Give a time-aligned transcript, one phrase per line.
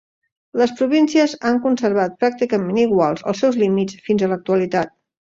[0.61, 5.01] Les províncies han conservat pràcticament iguals els seus límits fins a l'actualitat.